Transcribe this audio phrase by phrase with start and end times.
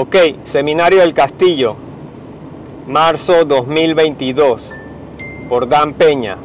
[0.00, 1.76] Ok, Seminario del Castillo,
[2.86, 4.78] marzo 2022,
[5.48, 6.38] por Dan Peña.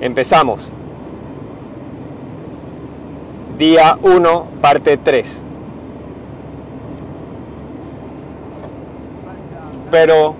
[0.00, 0.75] Empezamos.
[3.58, 5.44] Día 1, parte 3.
[9.90, 10.34] Pero,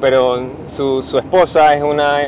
[0.00, 2.18] pero su, su esposa es una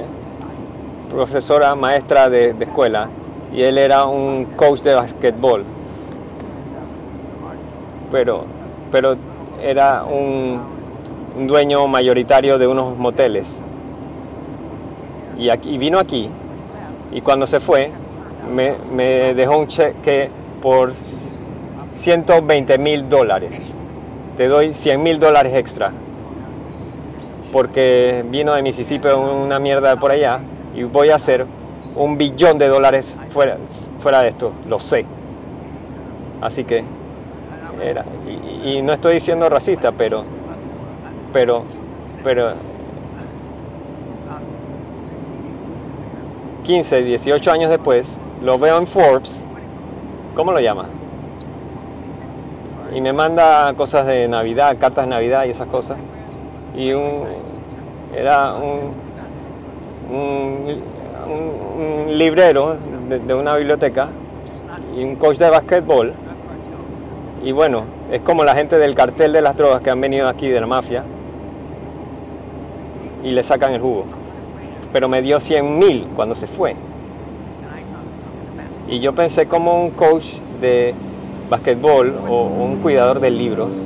[1.09, 3.09] profesora maestra de, de escuela
[3.53, 5.65] y él era un coach de basquetbol.
[8.11, 9.17] Pero pero
[9.63, 10.61] era un,
[11.37, 13.61] un dueño mayoritario de unos moteles.
[15.39, 16.29] Y, aquí, y vino aquí
[17.13, 17.91] y cuando se fue
[18.53, 20.31] me, me dejó un cheque
[20.61, 20.93] por
[21.93, 23.53] 120 mil dólares.
[24.37, 25.93] Te doy 100 mil dólares extra.
[27.53, 30.41] Porque vino de Mississippi una mierda por allá
[30.75, 31.47] y voy a hacer
[31.97, 33.59] un billón de dólares fuera,
[33.99, 35.05] fuera de esto, lo sé.
[36.41, 36.85] Así que
[37.83, 38.05] era,
[38.65, 40.25] y, y no estoy diciendo racista, pero,
[41.33, 41.65] pero,
[42.23, 42.53] pero
[46.71, 49.45] 15, 18 años después, lo veo en Forbes,
[50.37, 50.87] ¿cómo lo llama?
[52.95, 55.99] Y me manda cosas de Navidad, cartas de Navidad y esas cosas.
[56.77, 57.25] Y un,
[58.15, 58.95] era un,
[60.17, 60.83] un,
[62.07, 62.77] un librero
[63.09, 64.07] de, de, una biblioteca
[64.97, 66.13] y un coach de basquetbol.
[67.43, 67.83] Y bueno,
[68.13, 70.69] es como la gente del cartel de las drogas que han venido aquí de la
[70.69, 71.03] mafia
[73.25, 74.21] y le sacan el jugo
[74.93, 76.77] pero me dio 100 mil cuando se fue.
[78.89, 80.95] Y yo pensé como un coach de
[81.49, 83.81] basquetbol o un cuidador de libros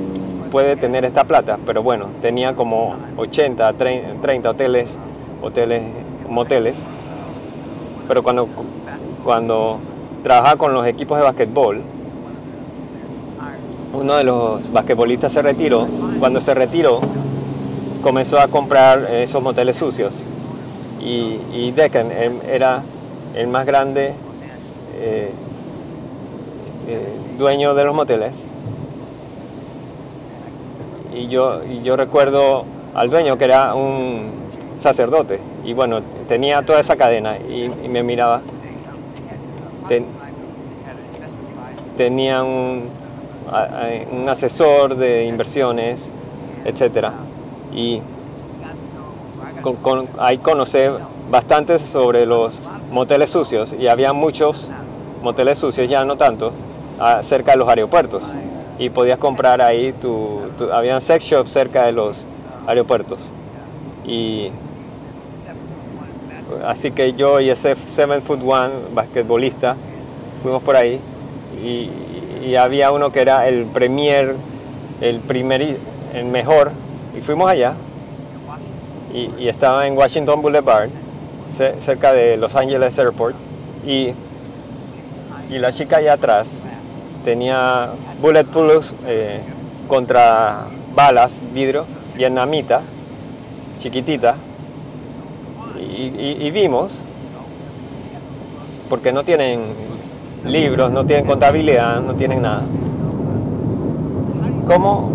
[0.51, 4.97] puede tener esta plata, pero bueno, tenía como 80, 30 hoteles,
[5.41, 5.83] hoteles,
[6.29, 6.85] moteles.
[8.07, 8.47] Pero cuando,
[9.23, 9.79] cuando
[10.23, 11.81] trabajaba con los equipos de basquetbol,
[13.93, 15.87] uno de los basquetbolistas se retiró.
[16.19, 17.01] Cuando se retiró,
[18.01, 20.25] comenzó a comprar esos moteles sucios
[21.05, 22.81] y, y Deccan era
[23.35, 24.13] el más grande
[24.97, 25.29] eh,
[26.87, 28.45] eh, dueño de los moteles.
[31.13, 32.65] Y yo, yo recuerdo
[32.95, 34.31] al dueño que era un
[34.77, 38.41] sacerdote y bueno, tenía toda esa cadena y, me miraba.
[39.87, 40.05] Ten,
[41.95, 42.89] tenía un,
[44.11, 46.11] un asesor de inversiones,
[46.65, 47.13] etcétera.
[47.73, 48.01] Y
[49.61, 50.79] con, con, ahí conocí
[51.29, 54.71] bastante sobre los moteles sucios y había muchos
[55.21, 56.51] moteles sucios, ya no tanto,
[57.21, 58.23] cerca de los aeropuertos.
[58.77, 62.25] Y podías comprar ahí, tu, tu habían sex shops cerca de los
[62.67, 63.19] aeropuertos.
[64.05, 64.51] Y
[66.65, 69.75] así que yo y ese Seven Foot One, basquetbolista,
[70.43, 70.99] fuimos por ahí
[71.63, 71.89] y,
[72.45, 74.35] y, había uno que era el premier,
[75.01, 75.77] el primer,
[76.13, 76.71] el mejor,
[77.17, 77.75] y fuimos allá
[79.15, 80.89] y, estaba en Washington Boulevard,
[81.45, 83.35] cerca de Los Angeles Airport,
[83.85, 84.13] y,
[85.49, 86.61] y la chica allá atrás
[87.23, 89.39] tenía bulletproof eh,
[89.87, 92.81] contra balas, vidrio, vietnamita,
[93.79, 94.35] chiquitita,
[95.77, 97.05] y, y, y, vimos,
[98.89, 99.61] porque no tienen
[100.45, 102.63] libros, no tienen contabilidad, no tienen nada.
[104.67, 105.11] ¿Cómo,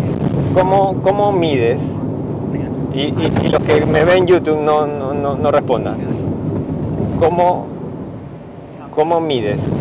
[0.53, 1.95] cómo, cómo mides
[2.93, 3.11] y,
[3.49, 5.97] los que me ven en YouTube no, no, no, no respondan.
[7.19, 7.67] ¿Cómo,
[8.93, 9.79] ¿Cómo mides?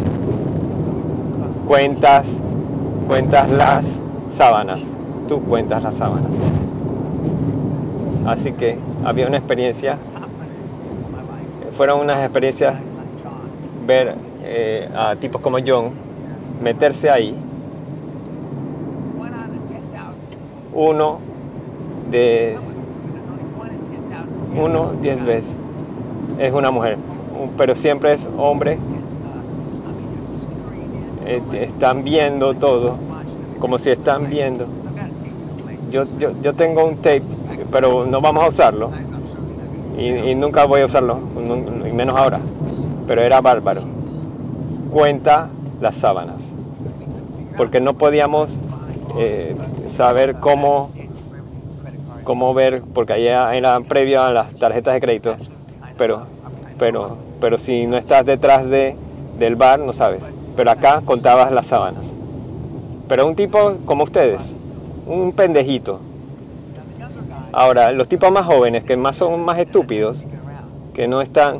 [1.66, 2.38] Cuentas,
[3.08, 4.00] cuentas las
[4.30, 4.80] sábanas.
[5.26, 6.30] Tú cuentas las sábanas.
[8.26, 9.98] Así que había una experiencia,
[11.72, 12.74] fueron unas experiencias
[13.86, 14.14] ver
[14.44, 15.90] eh, a tipos como John
[16.62, 17.34] meterse ahí.
[20.72, 21.18] Uno
[22.10, 22.56] de
[24.56, 25.56] uno diez veces
[26.40, 26.96] es una mujer,
[27.56, 28.78] pero siempre es hombre.
[31.26, 32.96] Eh, están viendo todo,
[33.58, 34.66] como si están viendo.
[35.90, 37.22] Yo, yo, yo, tengo un tape,
[37.70, 38.90] pero no vamos a usarlo.
[39.98, 41.20] Y, y nunca voy a usarlo,
[41.86, 42.40] y menos ahora.
[43.06, 43.82] Pero era bárbaro.
[44.90, 45.48] Cuenta
[45.80, 46.50] las sábanas.
[47.56, 48.58] Porque no podíamos
[49.18, 49.54] eh,
[49.86, 50.90] saber cómo
[52.22, 55.36] cómo ver, porque ahí era previo a las tarjetas de crédito,
[55.96, 56.26] pero,
[56.78, 58.96] pero pero si no estás detrás de,
[59.38, 60.30] del bar no sabes.
[60.56, 62.12] Pero acá contabas las sábanas.
[63.08, 64.74] Pero un tipo como ustedes,
[65.06, 66.00] un pendejito.
[67.52, 70.26] Ahora, los tipos más jóvenes, que más son más estúpidos,
[70.94, 71.58] que no están...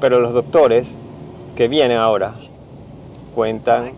[0.00, 0.96] Pero los doctores
[1.54, 2.32] que vienen ahora
[3.34, 3.92] cuentan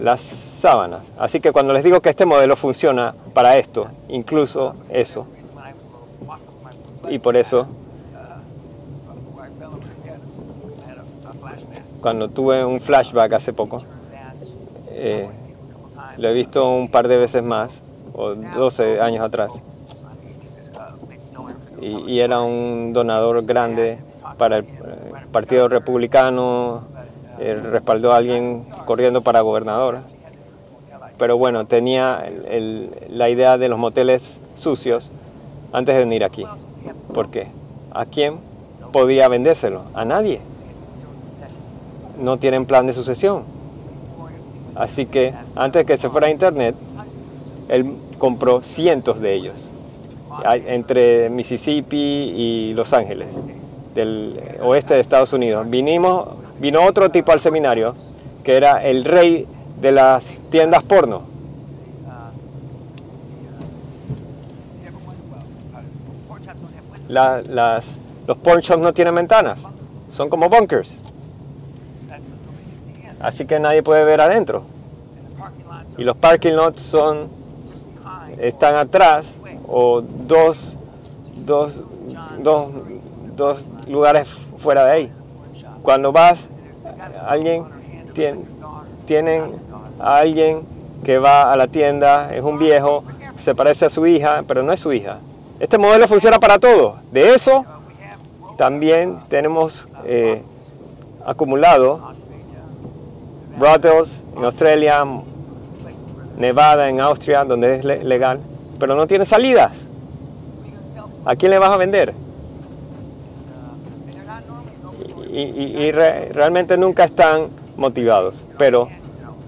[0.00, 1.12] las sábanas.
[1.18, 5.26] Así que cuando les digo que este modelo funciona para esto, incluso eso,
[7.08, 7.66] y por eso,
[12.00, 13.78] cuando tuve un flashback hace poco,
[14.90, 15.28] eh,
[16.18, 17.82] lo he visto un par de veces más,
[18.12, 19.60] o 12 años atrás,
[21.80, 23.98] y, y era un donador grande
[24.38, 24.66] para el
[25.32, 26.84] Partido Republicano,
[27.38, 29.98] respaldó a alguien corriendo para gobernador.
[31.18, 35.12] Pero bueno, tenía el- la idea de los moteles sucios
[35.72, 36.44] antes de venir aquí.
[37.14, 37.48] ¿Por qué?
[37.92, 38.34] ¿A quién
[38.92, 39.82] podía vendérselo?
[39.94, 40.40] A nadie.
[42.18, 43.44] No tienen plan de sucesión.
[44.74, 46.74] Así que antes de que se fuera a internet,
[47.68, 49.70] él compró cientos de ellos,
[50.66, 53.40] entre Mississippi y Los Ángeles,
[53.94, 55.68] del oeste de Estados Unidos.
[55.68, 56.28] Vinimos,
[56.60, 57.94] vino otro tipo al seminario,
[58.44, 59.46] que era el rey
[59.80, 61.22] de las tiendas porno.
[67.08, 69.62] La- las, los porn shops no tienen ventanas,
[70.10, 71.02] son como bunkers,
[73.20, 74.64] así que nadie puede ver adentro.
[75.98, 77.28] Y los parking lots son,
[78.38, 79.36] están atrás
[79.68, 80.76] o dos,
[81.46, 81.82] dos,
[82.42, 82.66] dos,
[83.36, 84.28] dos lugares
[84.58, 85.12] fuera de ahí.
[85.86, 86.48] Cuando vas,
[87.28, 87.62] alguien
[88.12, 88.40] tien-
[89.06, 89.52] tienen
[90.00, 90.62] a alguien
[91.04, 93.04] que va a la tienda, es un viejo,
[93.36, 95.18] se parece a su hija, pero no es su hija.
[95.60, 96.96] Este modelo funciona para todo.
[97.12, 97.64] De eso
[98.56, 100.42] también tenemos eh,
[101.24, 102.00] acumulado
[103.56, 105.04] brothels en Australia,
[106.36, 108.40] Nevada, en Austria, donde es le- legal,
[108.80, 109.86] pero no tiene salidas.
[111.24, 112.12] ¿A quién le vas a vender?
[115.38, 118.46] Y, y- re- realmente nunca están motivados.
[118.56, 118.88] Pero,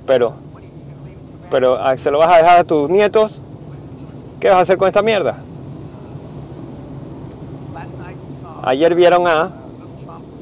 [0.06, 0.34] pero,
[1.50, 3.42] pero ah, ¿se lo vas a dejar a tus nietos?
[4.38, 5.38] ¿Qué vas a hacer con esta mierda?
[8.62, 9.50] Ayer vieron a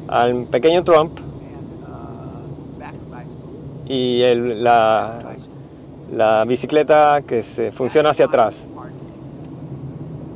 [0.09, 1.19] al pequeño Trump
[3.89, 5.21] y el- la,
[6.13, 8.67] la bicicleta que se funciona hacia atrás.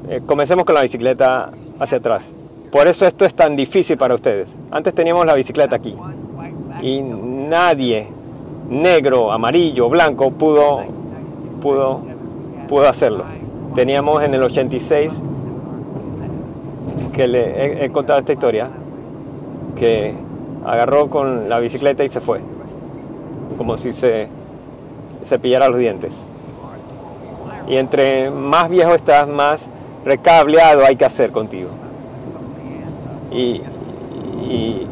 [0.09, 2.31] Eh, comencemos con la bicicleta hacia atrás.
[2.71, 4.57] Por eso esto es tan difícil para ustedes.
[4.71, 5.97] Antes teníamos la bicicleta aquí
[6.83, 8.09] y nadie,
[8.69, 10.81] negro, amarillo, blanco, pudo,
[11.61, 12.03] pudo,
[12.69, 13.25] pudo hacerlo.
[13.75, 15.23] Teníamos en el 86,
[17.13, 18.69] que le he, he contado esta historia,
[19.77, 20.15] que
[20.65, 22.41] agarró con la bicicleta y se fue,
[23.59, 24.29] como si se
[25.23, 26.25] cepillara los dientes.
[27.69, 29.71] Y entre más viejo estás, más
[30.05, 31.71] recableado hay que hacer contigo.
[33.31, 33.63] Y,
[34.43, 34.87] y,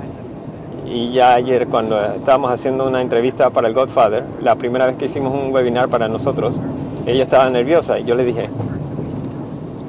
[0.86, 5.06] y ya ayer cuando estábamos haciendo una entrevista para el Godfather, la primera vez que
[5.06, 6.60] hicimos un webinar para nosotros,
[7.06, 8.48] ella estaba nerviosa y yo le dije,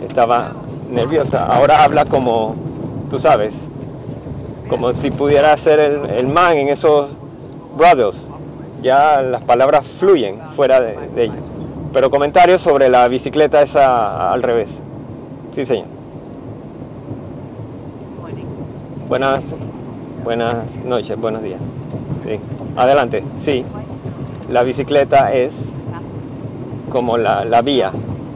[0.06, 0.54] estaba
[0.90, 2.56] nerviosa, ahora habla como,
[3.10, 3.70] tú sabes,
[4.70, 7.16] como si pudiera ser el, man en esos
[7.78, 8.30] brothers.
[8.82, 11.44] Ya las palabras fluyen fuera de, de ellos.
[11.92, 14.82] Pero comentarios sobre la bicicleta esa al revés.
[15.52, 15.99] Sí, señor.
[19.10, 19.56] Buenas,
[20.24, 21.60] buenas noches, buenos días.
[22.26, 22.40] Sí.
[22.76, 23.24] Adelante.
[23.38, 23.66] Sí.
[24.50, 25.70] La bicicleta es
[26.92, 27.92] como la, la vía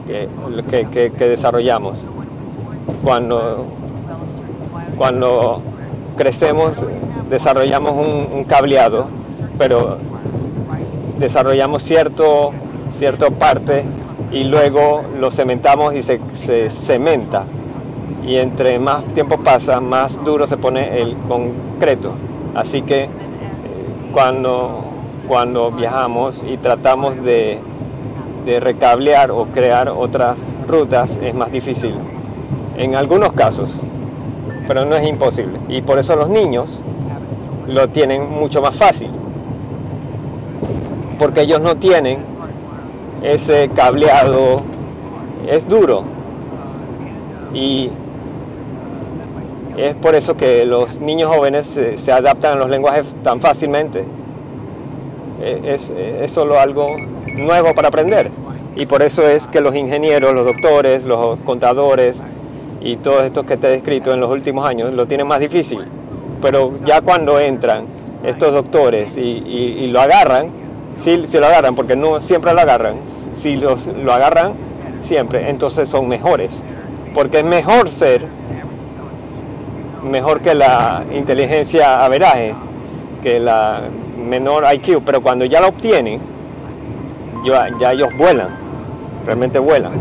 [0.06, 0.28] que,
[0.90, 2.06] que- que- desarrollamos.
[3.02, 3.66] Cuando,
[4.98, 5.62] cuando
[6.16, 6.84] crecemos,
[7.30, 9.06] desarrollamos un, un cableado,
[9.58, 9.98] pero
[11.18, 12.52] desarrollamos cierto,
[12.90, 13.84] cierta parte
[14.32, 17.44] y luego lo cementamos y se, se cementa.
[18.26, 22.12] Y entre más tiempo pasa, más duro se pone el concreto.
[22.54, 23.08] Así que eh,
[24.12, 24.84] cuando,
[25.28, 27.58] cuando viajamos y tratamos de,
[28.44, 31.94] de recablear o crear otras rutas es más difícil.
[32.76, 33.82] En algunos casos,
[34.66, 35.58] pero no es imposible.
[35.68, 36.82] Y por eso los niños
[37.66, 39.10] lo tienen mucho más fácil.
[41.18, 42.18] Porque ellos no tienen
[43.22, 44.62] ese cableado,
[45.46, 46.04] es duro.
[47.52, 47.90] Y
[49.76, 54.04] es por eso que los niños jóvenes se, adaptan a los lenguajes tan fácilmente.
[55.40, 55.78] Eh,
[56.22, 56.96] Es, solo algo
[57.36, 58.30] nuevo para aprender.
[58.76, 62.22] Y por eso es que los ingenieros, los doctores, los contadores
[62.80, 65.80] y todos estos que te he descrito en los últimos años lo tienen más difícil.
[66.40, 67.86] Pero ya cuando entran
[68.24, 70.52] estos doctores y, lo agarran,
[70.96, 74.54] si, si, lo agarran, porque no siempre lo agarran, si lo agarran
[75.00, 76.62] siempre, entonces son mejores.
[77.14, 78.26] Porque es mejor ser
[80.04, 82.54] mejor que la inteligencia averaje,
[83.22, 83.82] que la
[84.16, 86.20] menor IQ, pero cuando ya la obtienen,
[87.44, 88.48] ya, ellos vuelan,
[89.24, 89.92] realmente vuelan.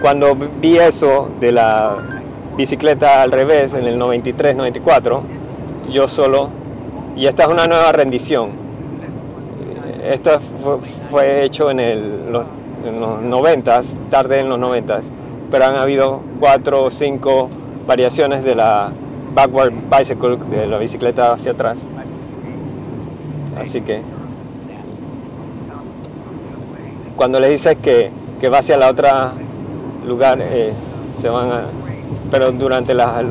[0.00, 1.96] Cuando vi eso de la
[2.56, 5.20] bicicleta al revés en el 93-94,
[5.90, 6.50] yo solo,
[7.16, 8.50] y esta es una nueva rendición,
[10.04, 10.38] esto
[11.10, 12.46] fue, hecho en, los,
[12.84, 13.80] en los 90,
[14.10, 15.00] tarde en los 90,
[15.50, 17.48] pero han habido cuatro o cinco
[17.86, 18.90] variaciones de la
[19.34, 21.78] backward bicycle, de la bicicleta hacia atrás.
[23.60, 24.02] Así que
[27.16, 28.10] cuando le dices que,
[28.40, 29.32] que va hacia la otra
[30.06, 30.72] lugar, eh,
[31.14, 31.62] se van a...
[32.30, 33.22] Pero durante, la,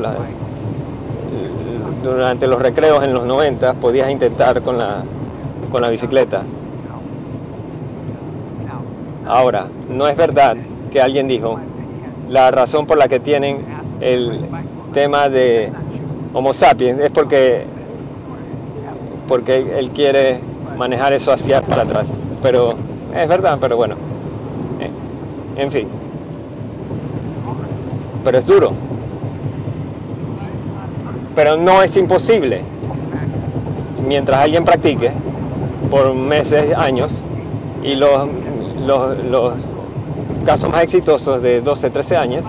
[2.02, 5.02] durante los recreos en los 90 podías intentar con la,
[5.70, 6.42] con la bicicleta.
[9.26, 10.56] Ahora, no es verdad
[10.90, 11.58] que alguien dijo,
[12.28, 13.64] la razón por la que tienen
[14.04, 14.38] el
[14.92, 15.72] tema de
[16.34, 17.62] Homo sapiens es porque,
[19.26, 20.40] porque él quiere
[20.76, 22.08] manejar eso hacia para atrás.
[22.42, 22.74] Pero
[23.14, 23.96] es verdad, pero bueno.
[24.80, 24.90] Eh,
[25.56, 25.88] en fin.
[28.22, 28.72] Pero es duro.
[31.34, 32.60] Pero no es imposible.
[34.06, 35.12] Mientras alguien practique
[35.90, 37.22] por meses, años,
[37.82, 38.28] y los,
[38.86, 39.54] los, los
[40.44, 42.44] casos más exitosos de 12, 13 años,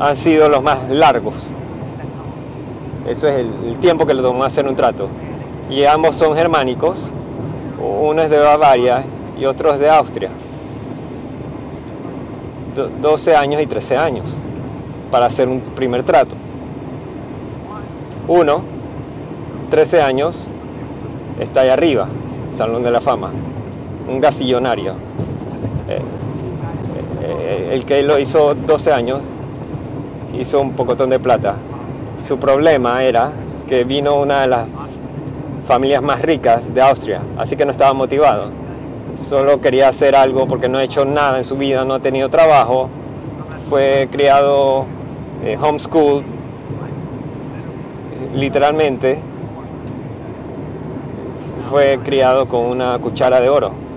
[0.00, 1.34] han sido los más largos.
[3.06, 5.08] Eso es el, tiempo que le tomó hacer un trato.
[5.70, 7.10] Y ambos son germánicos,
[7.80, 9.04] uno es de Bavaria
[9.38, 10.30] y otro es de Austria.
[13.00, 14.24] 12 años y 13 años
[15.10, 16.34] para hacer un primer trato.
[18.28, 18.62] Uno,
[19.70, 20.48] 13 años,
[21.40, 22.08] está ahí arriba,
[22.52, 23.30] Salón de la Fama,
[24.08, 24.92] un gasillonario.
[25.88, 26.00] Eh,
[27.22, 29.32] eh, el que lo hizo 12 años
[30.34, 31.56] hizo un pocotón de plata.
[32.22, 33.30] Su problema era
[33.66, 34.66] que vino una de las
[35.66, 38.50] familias más ricas de Austria, así que no estaba motivado.
[39.14, 42.28] Solo quería hacer algo porque no ha hecho nada en su vida, no ha tenido
[42.28, 42.88] trabajo,
[43.68, 44.86] fue criado
[45.44, 46.24] eh, homeschool,
[48.34, 49.20] literalmente
[51.70, 53.87] fue criado con una cuchara de oro.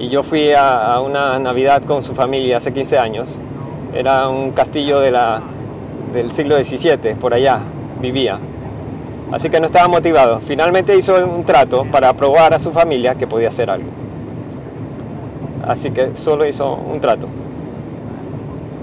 [0.00, 3.38] Y yo fui a, una Navidad con su familia hace 15 años.
[3.92, 7.60] Era un castillo del siglo XVII, por allá
[8.00, 8.38] vivía.
[9.30, 10.40] Así que no estaba motivado.
[10.40, 13.90] Finalmente hizo un trato para probar a su familia que podía hacer algo.
[15.66, 17.28] Así que solo hizo un trato.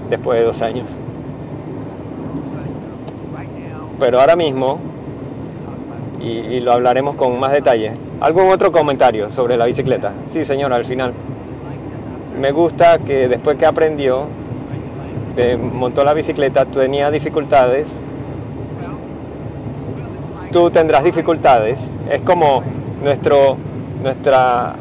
[0.08, 1.00] Después de dos años.
[3.98, 4.78] Pero ahora mismo,
[6.20, 10.12] y, y lo hablaremos con más detalle, ¿Algún otro comentario sobre la bicicleta?
[10.26, 11.12] Sí, señora, al final.
[12.40, 14.26] Me gusta que después que aprendió,
[15.72, 18.02] montó la bicicleta, tenía dificultades.
[20.50, 21.92] Tú tendrás dificultades.
[22.10, 22.64] Es como
[23.04, 23.56] nuestro
[24.02, 24.74] nuestra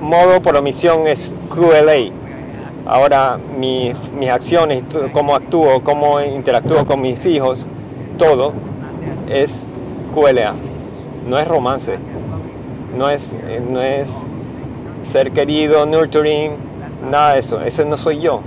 [0.00, 2.12] modo por omisión es QLA.
[2.86, 7.66] Ahora mis, mis acciones, cómo actúo, cómo interactúo con mis hijos,
[8.16, 8.52] todo
[9.28, 9.66] es
[10.14, 10.54] QLA.
[11.26, 11.98] No es romance
[12.96, 14.24] no es, eh, no es
[15.02, 16.52] ser querido, nurturing,
[17.10, 17.60] nada de eso.
[17.60, 18.40] Ese no soy yo.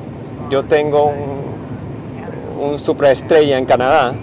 [0.49, 1.41] Yo tengo un,
[2.61, 4.13] un superestrella en Canadá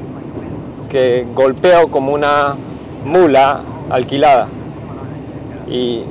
[0.89, 2.55] que golpeo como una
[3.05, 3.61] mula
[3.91, 4.49] alquilada.
[5.69, 6.05] Y,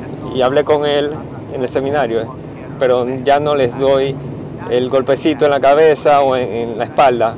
[0.43, 1.11] hablé con él
[1.51, 2.35] en el seminario,
[2.77, 4.15] pero ya no les doy
[4.69, 7.35] el golpecito en la cabeza o en la espalda.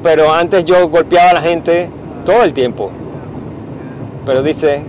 [0.00, 1.90] Pero antes yo golpeaba a la gente
[2.24, 2.92] todo el tiempo
[4.26, 4.84] pero dice,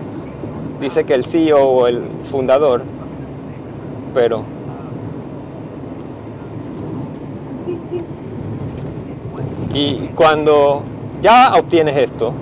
[0.79, 2.83] dice que el CEO o el fundador,
[4.13, 4.45] pero
[9.73, 10.83] y cuando
[11.21, 12.33] ya obtienes esto,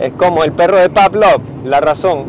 [0.00, 2.24] es como el perro de Pavlov, la razón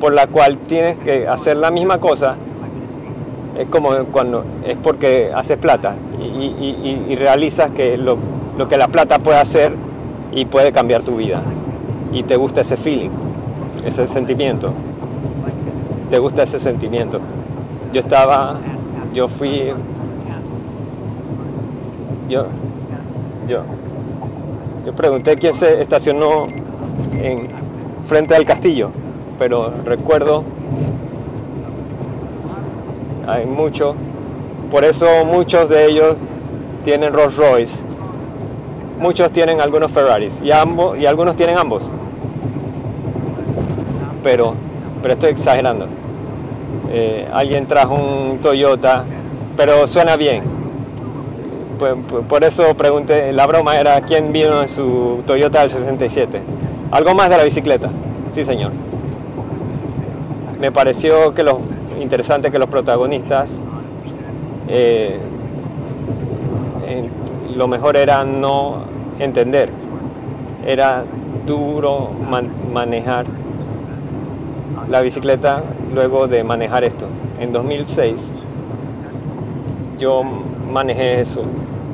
[0.00, 2.36] por la cual tienes que hacer la misma cosa
[3.56, 8.18] es como cuando es porque haces plata y, realizas que lo,
[8.58, 9.74] lo que la plata puede hacer
[10.32, 11.40] y puede cambiar tu vida
[12.12, 13.10] y te gusta ese feeling,
[13.84, 14.72] ese sentimiento.
[16.10, 17.20] Te gusta ese sentimiento.
[17.92, 18.56] Yo estaba,
[19.12, 19.72] yo fui,
[22.28, 22.46] yo,
[23.48, 23.62] yo,
[24.84, 26.46] yo pregunté quién se estacionó
[27.20, 27.48] en
[28.06, 28.90] frente al castillo,
[29.38, 30.44] pero recuerdo
[33.26, 33.94] hay mucho.
[34.70, 36.16] Por eso muchos de ellos
[36.84, 37.85] tienen Rolls Royce.
[38.98, 41.90] Muchos tienen algunos Ferraris y, ambos, y algunos tienen ambos.
[44.22, 44.54] Pero,
[45.02, 45.86] pero estoy exagerando.
[46.90, 49.04] Eh, alguien trajo un Toyota,
[49.56, 50.42] pero suena bien.
[51.78, 56.42] Por, por, eso pregunté, la broma era quién vino en su Toyota del 67.
[56.90, 57.90] Algo más de la bicicleta.
[58.30, 58.72] Sí, señor.
[60.58, 61.60] Me pareció que lo
[62.00, 63.60] interesante que los protagonistas
[64.68, 65.18] eh,
[67.56, 68.82] lo mejor era no
[69.18, 69.70] entender.
[70.66, 71.04] Era
[71.46, 72.10] duro
[72.72, 73.24] manejar
[74.88, 75.62] la bicicleta
[75.94, 77.06] luego de manejar esto.
[77.40, 78.32] En 2006
[79.98, 80.22] yo
[80.70, 81.42] manejé eso.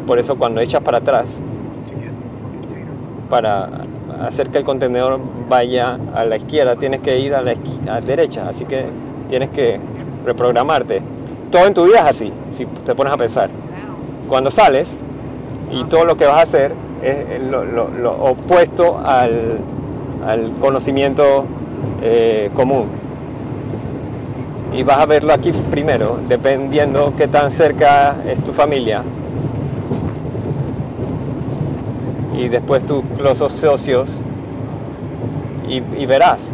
[0.07, 1.39] Por eso cuando echas para atrás,
[3.31, 3.69] para
[4.21, 7.55] hacer que el contenedor vaya a la izquierda, tienes que ir a la,
[8.01, 8.49] derecha.
[8.49, 8.87] Así que
[9.29, 9.79] tienes que
[10.25, 11.03] reprogramarte.
[11.51, 13.51] Todo en tu vida es así, si te pones a pensar.
[14.29, 14.99] Cuando sales
[15.73, 19.61] y todo lo que vas a hacer es lo, opuesto al,
[20.61, 21.47] conocimiento
[22.03, 22.87] eh, común.
[24.73, 29.03] Y vas a verlo aquí primero, dependiendo qué tan cerca es tu familia.
[32.39, 33.05] Y después tus
[33.53, 34.23] socios.
[35.69, 36.53] y verás.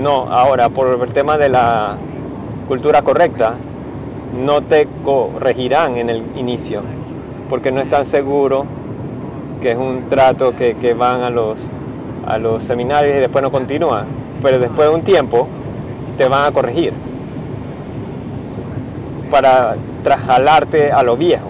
[0.00, 1.98] No, ahora por el tema de la
[2.66, 3.56] cultura correcta,
[4.32, 6.82] no te corregirán en el inicio,
[7.50, 8.64] porque no están seguros
[9.60, 11.70] que es un trato que, van a los,
[12.26, 14.06] a los seminarios y después no continúa.
[14.40, 15.48] Pero después de un tiempo
[16.16, 16.94] te van a corregir
[19.30, 21.48] para trasjalarte a lo viejo,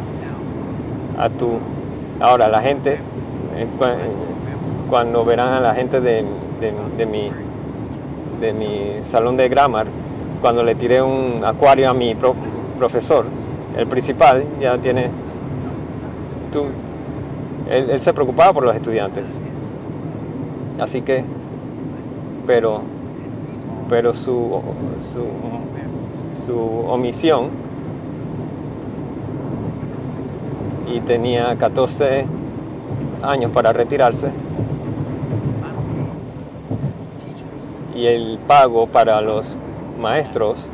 [1.18, 1.58] a tu...
[2.18, 2.98] Ahora la gente,
[3.54, 3.66] eh,
[4.88, 6.24] cuando verán a la gente de,
[6.96, 7.30] de, mi,
[8.40, 9.86] de mi salón de grammar,
[10.40, 12.16] cuando le tiré un acuario a mi
[12.76, 13.26] profesor,
[13.76, 15.29] el principal, ya tiene...
[17.68, 19.40] Él, se preocupaba por los estudiantes.
[20.78, 21.24] Así que,
[22.46, 22.82] pero,
[23.88, 24.62] pero su,
[24.98, 25.26] su,
[26.44, 27.50] su omisión
[30.92, 32.26] y tenía 14
[33.22, 34.30] años para retirarse
[37.94, 39.56] y el pago para los
[40.00, 40.70] maestros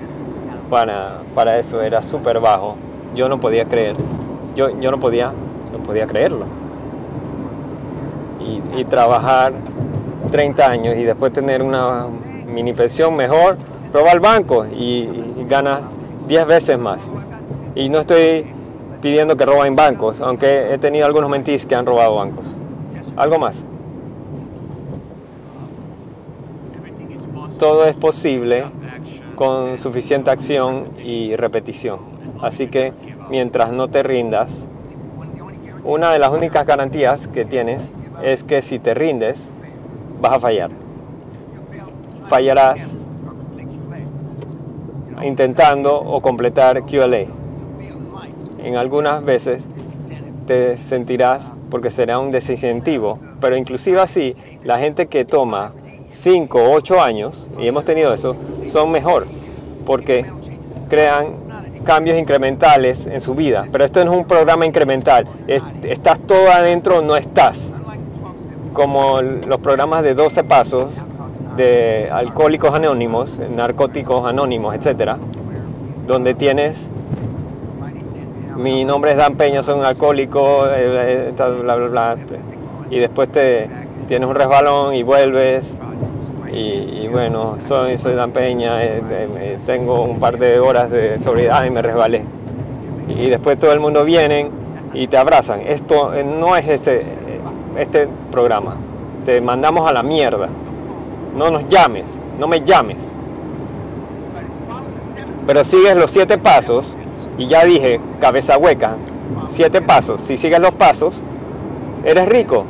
[0.70, 2.76] para, para eso era súper bajo.
[3.14, 3.96] Yo no podía creer,
[4.54, 5.32] yo, yo no, podía,
[5.72, 6.46] no podía creerlo.
[8.76, 9.52] Y, trabajar
[10.30, 12.06] 30 años y después tener una
[12.46, 13.56] mini pensión mejor,
[13.92, 15.08] roba al banco y,
[15.48, 15.80] gana
[16.28, 17.10] 10 veces más.
[17.74, 18.46] Y no estoy
[19.00, 22.56] pidiendo que roben bancos, aunque he tenido algunos mentis que han robado bancos.
[23.16, 23.64] ¿Algo más?
[27.58, 28.64] Todo es posible
[29.34, 32.00] con suficiente acción y repetición.
[32.42, 32.92] Así que
[33.30, 34.68] mientras no te rindas,
[35.86, 37.90] una de las únicas garantías que tienes
[38.22, 39.50] es que si te rindes,
[40.20, 40.70] vas a fallar.
[42.28, 42.96] Fallarás
[45.22, 47.26] intentando o completar QLA.
[48.62, 49.68] En algunas veces
[50.46, 55.72] te sentirás porque será un desincentivo, pero inclusive así, la gente que toma
[56.08, 59.26] 5 o 8 años, y hemos tenido eso, son mejor
[59.84, 60.26] porque
[60.88, 61.26] crean
[61.86, 63.64] cambios incrementales en su vida.
[63.72, 65.26] Pero esto no es un programa incremental.
[65.46, 67.72] estás todo adentro, no estás.
[68.74, 71.04] Como los programas de 12 pasos
[71.56, 75.16] de alcohólicos anónimos, narcóticos anónimos, etcétera,
[76.06, 76.90] donde tienes
[78.56, 82.16] mi nombre es Dan Peña, soy un alcohólico, eh, eh, bla, bla, bla,
[82.90, 83.68] y después te
[84.08, 85.76] tienes un resbalón y vuelves
[86.52, 91.70] y, bueno, soy, soy Dan Peña, eh, tengo un par de horas de sobriedad y
[91.70, 92.24] me resbalé.
[93.08, 94.50] Y después todo el mundo viene
[94.92, 95.60] y te abrazan.
[95.60, 97.02] Esto eh, no es este,
[97.78, 98.76] este programa.
[99.24, 100.48] Te mandamos a la mierda.
[101.36, 103.14] No nos llames, no me llames.
[105.46, 106.96] Pero sigues los siete pasos,
[107.38, 108.96] y ya dije, cabeza hueca,
[109.46, 110.20] siete pasos.
[110.20, 111.22] Si sigues los pasos,
[112.04, 112.64] eres rico.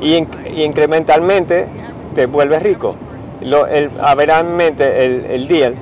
[0.00, 1.66] Y, y incrementalmente
[2.16, 2.96] te vuelves rico.
[3.42, 5.74] Lo, el, averamente el, el deal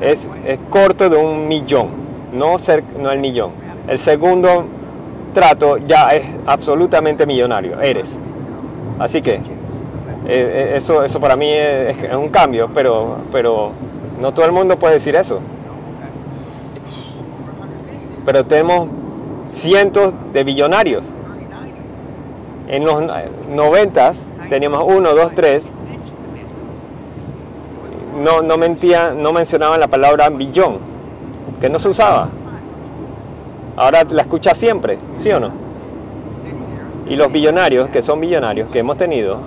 [0.00, 0.30] es,
[0.70, 1.88] corto de un millón,
[2.32, 3.50] no, ser, no el millón.
[3.88, 4.64] El segundo
[5.34, 8.18] trato ya es absolutamente millonario, eres.
[8.98, 9.40] Así que eh,
[10.26, 13.72] eh, eso, eso para mí es, es, un cambio, pero, pero
[14.20, 15.40] no todo el mundo puede decir eso.
[18.24, 18.88] Pero tenemos
[19.44, 21.14] cientos de billonarios.
[22.70, 23.02] En los
[23.48, 25.74] noventas teníamos uno, dos, tres.
[28.22, 30.78] No, no, mentía, no mencionaban la palabra billón.
[31.60, 32.28] que no se usaba.
[33.76, 35.50] Ahora la escuchas siempre, ¿sí o no?
[37.08, 39.40] Y los billonarios, que son billonarios, que hemos tenido,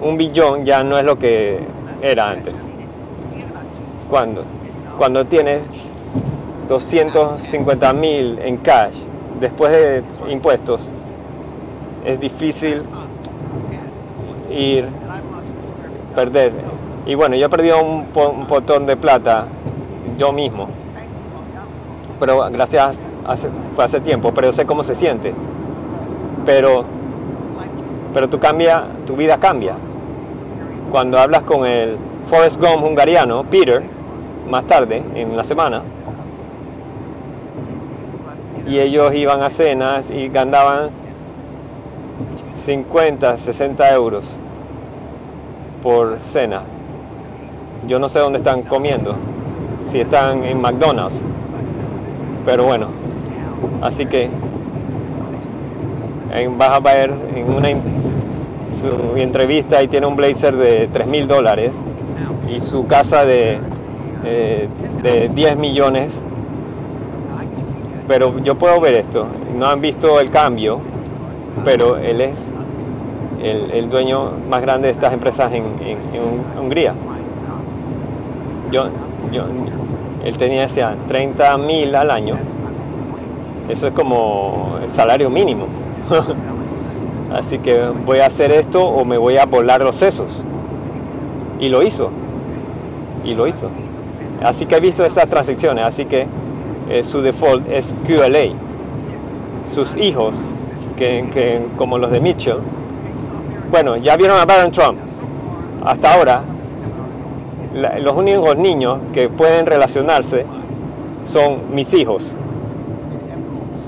[0.00, 1.60] un billón ya no es lo que
[2.02, 2.66] era antes.
[4.10, 4.42] ¿Cuándo?
[4.96, 5.62] Cuando tienes
[6.66, 9.08] 250 mil en cash
[9.40, 10.90] después de impuestos,
[12.04, 12.82] es difícil
[14.50, 14.88] ir,
[16.14, 16.52] perder.
[17.06, 19.46] Y bueno, yo he perdido un, un potón de plata
[20.18, 20.68] yo mismo,
[22.18, 25.34] pero gracias, hace, hace tiempo, pero sé cómo se siente.
[26.44, 26.84] Pero,
[28.12, 29.74] pero tú cambia, tu vida cambia.
[30.90, 33.82] Cuando hablas con el Forrest Gump hungariano, Peter,
[34.48, 35.82] más tarde en la semana,
[38.68, 40.90] y ellos iban a cenas y ganaban
[42.54, 44.36] 50, 60 euros
[45.82, 46.62] por cena.
[47.86, 49.16] Yo no sé dónde están comiendo,
[49.82, 51.22] si están en McDonald's,
[52.44, 52.88] pero bueno,
[53.80, 54.28] así que
[56.58, 57.68] vas a ver en una
[58.70, 61.72] su entrevista y tiene un blazer de 3 mil dólares
[62.54, 63.58] y su casa de,
[64.24, 64.68] eh,
[65.02, 66.22] de 10 millones
[68.08, 69.26] pero yo puedo ver esto.
[69.56, 70.80] No han visto el cambio,
[71.64, 72.50] pero él es
[73.42, 75.64] el, dueño más grande de estas empresas en,
[76.58, 76.94] Hungría.
[78.72, 78.88] Yo,
[79.30, 79.44] yo,
[80.24, 82.34] él tenía ese 30 mil al año.
[83.68, 85.66] Eso es como el salario mínimo.
[87.32, 90.44] Así que voy a hacer esto o me voy a volar los sesos.
[91.60, 92.10] Y lo hizo.
[93.24, 93.68] Y lo hizo.
[94.42, 95.84] Así que he visto estas transacciones.
[95.84, 96.26] Así que
[96.90, 98.54] eh, su default es QLA.
[99.66, 100.46] Sus hijos,
[100.96, 102.58] que, como los de Mitchell,
[103.70, 104.98] bueno, ya vieron a Baron Trump.
[105.84, 106.42] Hasta ahora,
[108.00, 110.46] los únicos niños que pueden relacionarse
[111.24, 112.34] son mis hijos.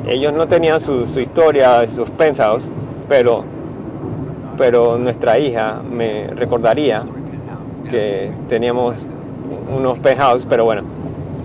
[0.06, 2.70] Ellos no tenían su, su historia, sus pensados,
[3.08, 3.44] pero,
[4.56, 7.02] pero nuestra hija me recordaría
[7.90, 9.06] que teníamos
[9.74, 10.82] unos penthouse, pero bueno,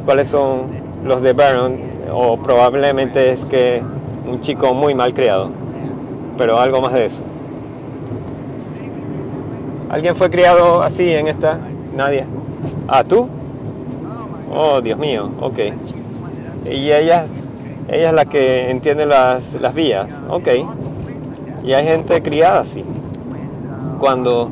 [0.05, 1.77] ¿cuáles son los de Baron,
[2.11, 3.81] o probablemente es que
[4.27, 5.51] un chico muy mal criado,
[6.35, 7.21] pero algo más de eso.
[9.89, 11.59] ¿Alguien fue criado así en esta?
[11.95, 12.25] Nadie.
[12.87, 13.29] ¿Ah, tú?
[14.51, 15.59] Oh, Dios mío, ok.
[16.65, 17.25] Y ella,
[17.87, 20.47] ella es la que entiende las, las vías, ok.
[21.63, 22.83] Y hay gente criada así.
[23.99, 24.49] Cuando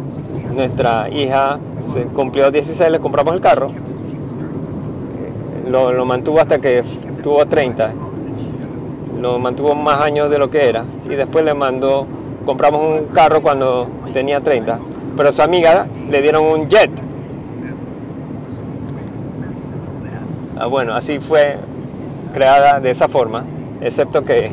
[0.54, 3.70] nuestra hija se cumplió 16 le compramos el carro
[5.82, 6.84] lo, mantuvo hasta que
[7.24, 7.92] tuvo 30.
[9.20, 10.86] Lo mantuvo más años de lo que era.
[11.06, 12.06] Y después le mandó,
[12.46, 14.80] compramos un carro cuando tenía 30.
[15.18, 16.92] Pero su amiga le dieron un jet.
[20.58, 21.58] Ah, bueno, así fue
[22.34, 23.44] creada de esa forma,
[23.82, 24.52] excepto que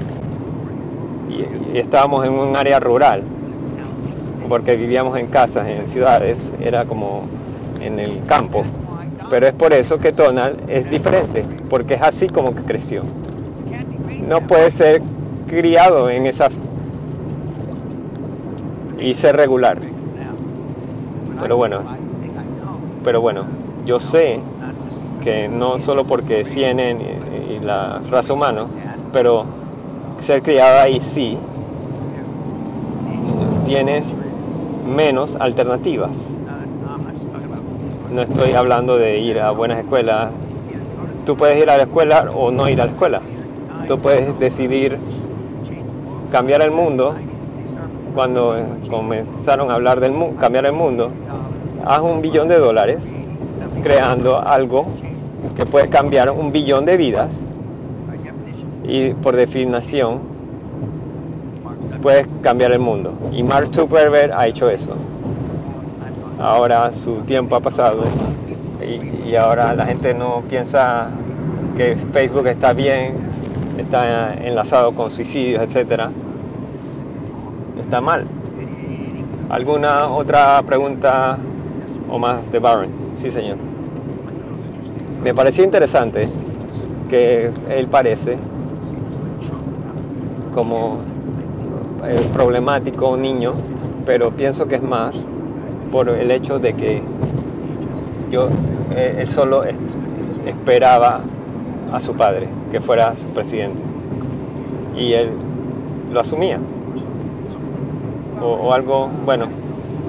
[1.29, 3.23] y, estábamos en un área rural,
[4.49, 7.25] porque vivíamos en casas, en ciudades, era como
[7.81, 8.65] en el campo.
[9.31, 13.03] Pero es por eso que Tonal es diferente, porque es así como que creció.
[14.29, 15.01] No puede ser
[15.47, 16.49] criado en esa
[18.99, 19.79] y ser regular.
[21.41, 21.81] Pero bueno,
[23.05, 23.45] pero bueno,
[23.87, 24.41] yo sé
[25.23, 27.01] que no solo porque CNN
[27.51, 28.67] y la raza humana,
[29.13, 29.45] pero
[30.21, 31.39] ser criado ahí sí
[33.65, 34.17] tienes
[34.85, 36.35] menos alternativas
[38.13, 40.33] no estoy hablando de ir a buenas escuelas.
[41.25, 43.21] Tú puedes ir a la escuela o no ir a la escuela.
[43.87, 44.99] Tú puedes decidir
[46.31, 47.15] cambiar el mundo.
[48.15, 48.57] Cuando
[48.89, 51.11] comenzaron a hablar del cambiar el mundo,
[51.87, 53.13] haz un billón de dólares
[53.85, 54.87] creando algo
[55.55, 57.43] que puede cambiar un billón de vidas
[58.83, 60.19] y por definición
[62.03, 63.13] puedes cambiar el mundo.
[63.31, 64.97] Y Mark Zuckerberg ha hecho eso
[66.41, 68.05] ahora su tiempo ha pasado
[68.81, 71.11] y, ahora la gente no piensa
[71.77, 73.15] que Facebook está bien,
[73.79, 76.09] está enlazado con suicidios, etc.
[77.79, 78.27] Está mal.
[79.49, 81.39] ¿Alguna otra pregunta
[82.11, 82.91] o más de Barron?
[83.15, 83.59] Sí, señor.
[85.23, 86.29] Me pareció interesante
[87.09, 88.37] que él parece
[90.53, 90.99] como
[92.05, 93.53] eh, problemático niño,
[94.05, 95.27] pero pienso que es más
[95.91, 97.03] por el hecho de que
[98.31, 98.49] yo,
[98.95, 99.65] eh, él solo
[100.47, 101.21] esperaba
[101.93, 103.81] a su padre que fuera su presidente
[104.97, 105.31] y él
[106.13, 106.59] lo asumía.
[108.43, 109.49] O, algo, bueno,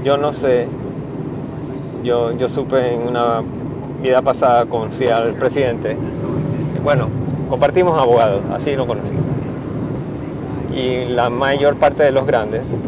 [0.06, 0.68] yo no sé,
[2.04, 3.44] yo, yo supe en una
[4.02, 5.98] vida pasada conocí al presidente.
[6.84, 7.08] Bueno,
[7.50, 9.14] compartimos abogados, así lo conocí.
[10.74, 12.80] Y la mayor parte de los grandes.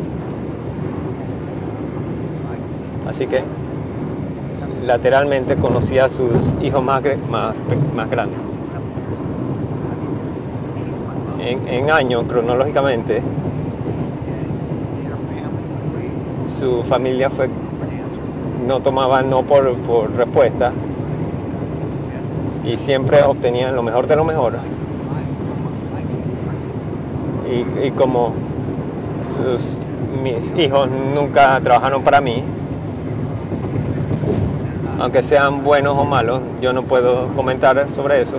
[3.07, 3.43] Así que
[4.85, 7.55] lateralmente conocí a sus hijos más, más,
[7.95, 8.39] más grandes.
[11.39, 13.21] En, en año, cronológicamente,
[16.47, 17.49] su familia fue
[18.67, 20.71] no tomaba no por, por respuesta
[22.63, 24.53] y siempre obtenían lo mejor de lo mejor.
[27.49, 28.33] Y, y como
[29.21, 29.77] sus,
[30.23, 32.43] mis hijos nunca trabajaron para mí,
[35.03, 38.37] aunque sean buenos o malos, yo no puedo comentar sobre eso,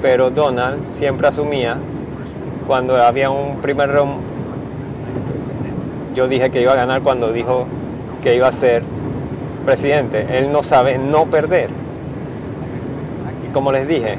[0.00, 1.76] pero Donald siempre asumía
[2.68, 4.20] cuando había un primer round,
[6.14, 7.66] yo dije que iba a ganar cuando dijo
[8.22, 8.84] que iba a ser
[9.66, 10.38] presidente.
[10.38, 11.68] Él no sabe no perder.
[13.48, 14.18] Y como les dije,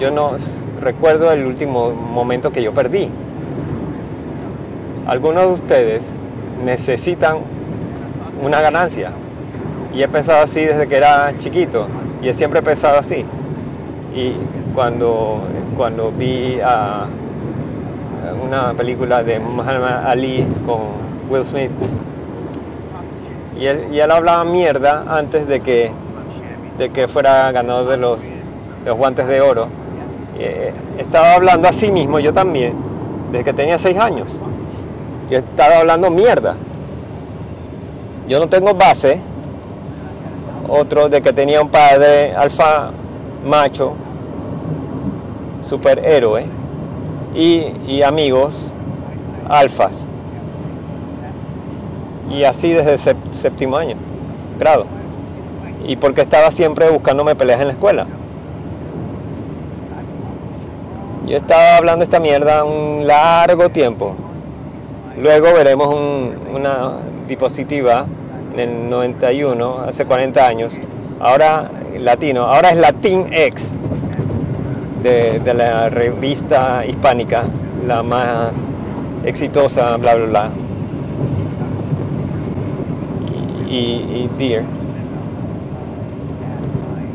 [0.00, 0.32] yo no
[0.80, 3.08] recuerdo el último momento que yo perdí.
[5.06, 6.14] Algunos de ustedes
[6.64, 7.38] necesitan
[8.42, 9.12] una ganancia.
[9.92, 11.86] Y he pensado así desde que era chiquito.
[12.22, 13.24] Y he siempre pensado así.
[14.14, 14.34] Y
[14.74, 15.40] cuando,
[15.76, 16.58] cuando vi
[18.44, 20.80] una película de Muhammad Ali con
[21.28, 21.70] Will Smith,
[23.60, 25.90] y él, hablaba mierda antes de que,
[26.78, 28.22] de que fuera ganador de los,
[28.84, 29.68] de guantes de oro.
[30.38, 32.72] Eh, estaba hablando a sí mismo, yo también,
[33.30, 34.40] desde que tenía seis años.
[35.28, 36.56] Yo estaba hablando mierda.
[38.28, 39.20] Yo no tengo base.
[40.70, 42.92] Otro de que tenía un padre alfa
[43.44, 43.94] macho,
[45.60, 46.46] superhéroe,
[47.34, 48.72] y, y amigos
[49.48, 50.06] alfas
[52.30, 53.96] y así desde séptimo año,
[54.58, 54.86] grado.
[55.86, 58.06] Y porque estaba siempre buscándome peleas en la escuela.
[61.26, 64.14] Yo estaba hablando esta mierda un largo tiempo.
[65.16, 65.88] Luego veremos
[66.54, 68.06] una diapositiva
[68.56, 70.80] el 91, hace 40 años.
[71.20, 73.76] Ahora latino, ahora es Latin X
[75.02, 77.44] de, de la revista hispánica,
[77.86, 78.52] la más
[79.24, 80.50] exitosa, bla, bla, bla
[83.70, 84.64] y, Deer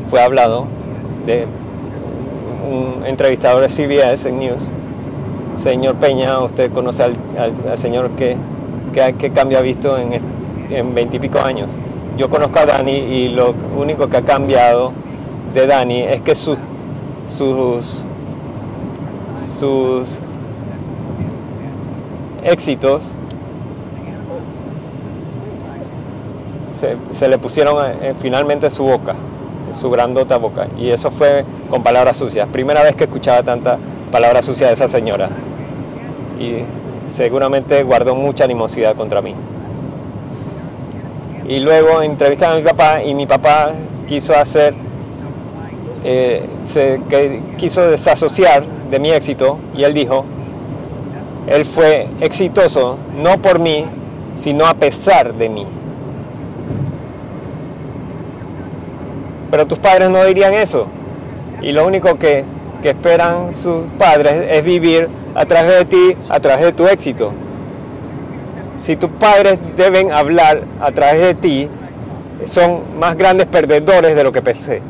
[0.10, 0.68] fue hablado
[1.26, 1.48] de
[2.70, 4.74] un entrevistador de CBS en News.
[5.54, 8.38] Señor Peña, usted conoce al, señor que,
[9.18, 10.14] que, cambio ha visto en
[10.94, 11.70] veintipico años.
[12.18, 14.94] Yo conozco a Dani y lo único que ha cambiado
[15.54, 16.58] de Dani es que sus,
[17.26, 18.06] sus,
[19.50, 20.20] sus
[22.44, 23.18] éxitos
[27.12, 29.16] se, le pusieron eh, finalmente su boca,
[29.72, 30.68] su grandota boca.
[30.78, 32.48] Y eso fue con palabras sucias.
[32.50, 33.80] Primera vez que escuchaba tanta
[34.12, 35.30] palabras sucias de esa señora.
[36.40, 36.60] Y
[37.08, 39.36] seguramente guardó mucha animosidad contra mí.
[41.48, 43.72] Y luego entrevistan a mi papá y mi papá
[44.08, 44.74] quiso hacer,
[46.04, 46.48] eh,
[47.10, 50.26] que quiso desasociar de mi éxito y él dijo,
[51.48, 53.86] él fue exitoso no por mí,
[54.36, 55.68] sino a pesar de mí.
[59.52, 60.88] Pero tus padres no dirían eso.
[61.62, 62.46] Y lo único que,
[62.84, 67.34] esperan sus padres es vivir a través de ti, a través de tu éxito.
[68.76, 71.70] Si tus padres deben hablar a través de ti,
[72.44, 74.82] son más grandes perdedores de lo que pensé.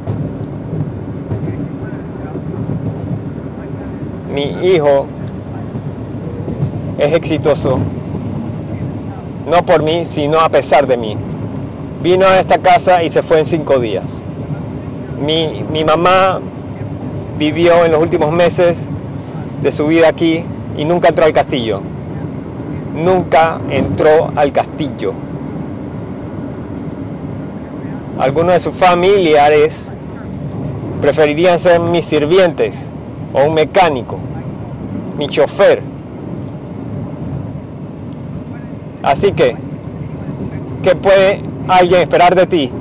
[4.33, 5.05] Mi hijo
[6.97, 7.79] es exitoso,
[9.49, 11.17] no por mí, sino a pesar de mí.
[12.01, 14.23] Vino a esta casa y se fue en cinco días.
[15.19, 16.41] Mi, mamá
[17.37, 18.89] vivió en los últimos meses
[19.61, 20.43] de su vida aquí
[20.77, 21.81] y nunca entró al castillo.
[22.95, 25.13] Nunca entró al castillo.
[28.17, 29.93] Algunos de sus familiares
[31.01, 32.89] preferirían ser mis sirvientes
[33.33, 34.19] o un mecánico,
[35.17, 35.83] mi chofer.
[39.03, 39.55] Así que,
[40.81, 42.71] ¿qué puede alguien esperar de ti?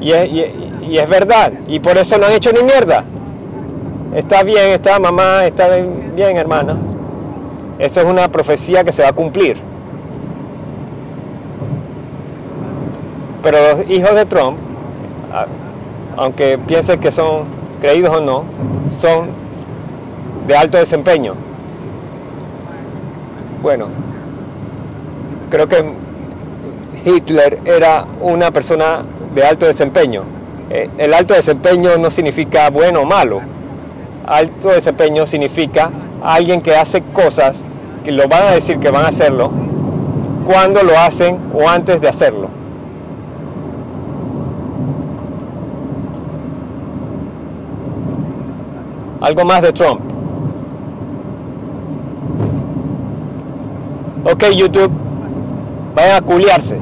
[0.00, 3.04] Y, es verdad, y por eso no han hecho ni mierda.
[4.14, 5.68] Está bien, está mamá, está
[6.14, 6.76] bien, hermana.
[7.78, 9.56] Eso es una profecía que se va a cumplir.
[13.42, 14.58] Pero los hijos de Trump,
[16.16, 17.44] aunque piensen que son
[17.80, 18.44] creídos o no,
[18.88, 19.28] son
[20.46, 21.34] de alto desempeño.
[23.62, 23.88] Bueno,
[25.50, 25.92] creo que
[27.04, 29.02] Hitler era una persona
[29.34, 30.24] de alto desempeño
[30.70, 33.40] eh, el alto desempeño no significa bueno o malo.
[34.26, 35.90] Alto desempeño significa
[36.22, 37.64] alguien que hace cosas
[38.08, 39.50] que lo van a decir que van a hacerlo,
[40.46, 42.48] cuando lo hacen o antes de hacerlo.
[49.20, 50.00] Algo más de Trump.
[54.24, 54.90] Ok, YouTube,
[55.94, 56.80] vayan a culiarse.